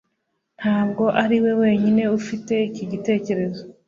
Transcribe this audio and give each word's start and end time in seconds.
Ntabwo 0.59 1.03
ariwe 1.23 1.51
wenyine 1.61 2.03
ufite 2.19 2.53
iki 2.69 2.83
gitekerezo 2.91 3.61